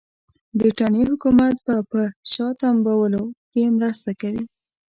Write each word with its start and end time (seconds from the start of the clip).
برټانیې 0.57 1.03
حکومت 1.11 1.55
به 1.65 1.75
په 1.91 2.01
شا 2.31 2.47
تمبولو 2.61 3.23
کې 3.51 3.63
مرسته 3.77 4.11
کوي. 4.21 4.43